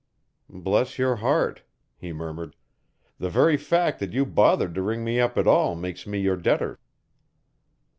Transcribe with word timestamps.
"Bless 0.49 0.97
your 0.97 1.17
heart," 1.17 1.61
he 1.95 2.11
murmured. 2.11 2.55
"The 3.19 3.29
very 3.29 3.55
fact 3.55 3.99
that 3.99 4.13
you 4.13 4.25
bothered 4.25 4.73
to 4.73 4.81
ring 4.81 5.03
me 5.03 5.19
up 5.19 5.37
at 5.37 5.45
all 5.45 5.75
makes 5.75 6.07
me 6.07 6.19
your 6.19 6.37
debtor. 6.37 6.79